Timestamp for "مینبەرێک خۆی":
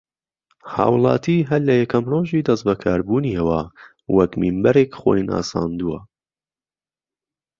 4.41-5.27